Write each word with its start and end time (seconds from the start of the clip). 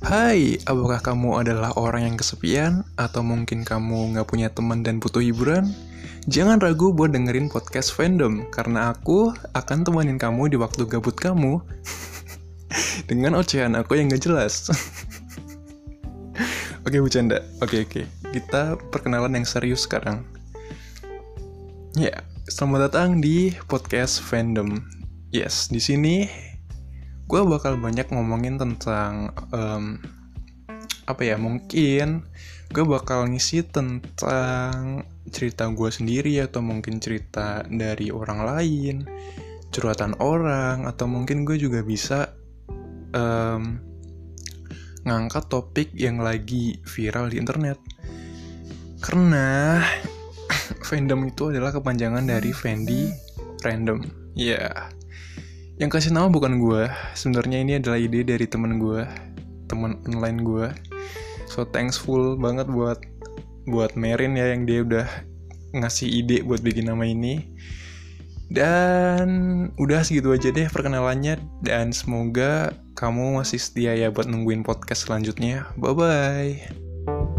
Hai, 0.00 0.56
apakah 0.64 1.04
kamu 1.04 1.44
adalah 1.44 1.76
orang 1.76 2.08
yang 2.08 2.16
kesepian? 2.16 2.88
Atau 2.96 3.20
mungkin 3.20 3.68
kamu 3.68 4.16
nggak 4.16 4.32
punya 4.32 4.48
teman 4.48 4.80
dan 4.80 4.96
butuh 4.96 5.20
hiburan? 5.20 5.76
Jangan 6.24 6.56
ragu 6.56 6.88
buat 6.96 7.12
dengerin 7.12 7.52
podcast 7.52 7.92
fandom, 7.92 8.48
karena 8.48 8.96
aku 8.96 9.28
akan 9.52 9.84
temanin 9.84 10.16
kamu 10.16 10.48
di 10.48 10.56
waktu 10.56 10.88
gabut 10.88 11.12
kamu 11.20 11.60
dengan 13.12 13.36
ocehan 13.36 13.76
aku 13.76 14.00
yang 14.00 14.08
gak 14.08 14.24
jelas. 14.24 14.72
oke, 16.88 16.96
bercanda. 16.96 17.44
Oke, 17.60 17.84
oke. 17.84 18.08
Kita 18.32 18.80
perkenalan 18.88 19.36
yang 19.36 19.44
serius 19.44 19.84
sekarang. 19.84 20.24
Ya, 21.92 22.24
selamat 22.48 22.88
datang 22.88 23.20
di 23.20 23.52
podcast 23.68 24.24
fandom. 24.24 24.80
Yes, 25.28 25.68
di 25.68 25.76
sini 25.76 26.48
gue 27.30 27.46
bakal 27.46 27.78
banyak 27.78 28.10
ngomongin 28.10 28.58
tentang 28.58 29.30
um, 29.54 30.02
apa 31.06 31.22
ya 31.22 31.38
mungkin 31.38 32.26
gue 32.74 32.82
bakal 32.82 33.30
ngisi 33.30 33.62
tentang 33.70 35.06
cerita 35.30 35.70
gue 35.70 35.90
sendiri 35.94 36.42
atau 36.42 36.58
mungkin 36.58 36.98
cerita 36.98 37.62
dari 37.70 38.10
orang 38.10 38.40
lain 38.42 38.96
curhatan 39.70 40.18
orang 40.18 40.90
atau 40.90 41.06
mungkin 41.06 41.46
gue 41.46 41.54
juga 41.54 41.86
bisa 41.86 42.34
um, 43.14 43.78
ngangkat 45.06 45.46
topik 45.46 45.94
yang 45.94 46.18
lagi 46.18 46.82
viral 46.82 47.30
di 47.30 47.38
internet. 47.38 47.78
Karena 48.98 49.78
fandom 50.90 51.30
itu 51.30 51.54
adalah 51.54 51.70
kepanjangan 51.70 52.26
dari 52.26 52.50
Fendi 52.50 53.08
Random. 53.62 54.02
Ya 54.34 54.58
yeah 54.58 54.99
yang 55.80 55.88
kasih 55.88 56.12
nama 56.12 56.28
bukan 56.28 56.60
gue 56.60 56.86
sebenarnya 57.16 57.58
ini 57.64 57.72
adalah 57.80 57.96
ide 57.96 58.20
dari 58.22 58.44
temen 58.44 58.76
gue 58.76 59.02
teman 59.66 59.96
online 60.04 60.38
gue 60.44 60.66
so 61.48 61.64
thankful 61.64 62.36
banget 62.36 62.68
buat 62.68 63.00
buat 63.66 63.96
Merin 63.96 64.36
ya 64.36 64.52
yang 64.52 64.68
dia 64.68 64.84
udah 64.84 65.06
ngasih 65.74 66.08
ide 66.10 66.42
buat 66.42 66.60
bikin 66.60 66.90
nama 66.90 67.06
ini. 67.06 67.46
Dan 68.50 69.28
udah 69.78 70.02
segitu 70.02 70.34
aja 70.34 70.50
deh 70.50 70.66
perkenalannya. 70.66 71.38
Dan 71.62 71.94
semoga 71.94 72.74
kamu 72.98 73.38
masih 73.38 73.62
setia 73.62 73.94
ya 73.94 74.10
buat 74.10 74.26
nungguin 74.26 74.66
podcast 74.66 75.06
selanjutnya. 75.06 75.70
Bye 75.78 75.94
bye 75.94 77.38